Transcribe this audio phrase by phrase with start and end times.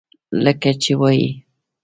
[0.43, 1.29] لکه چې وائي: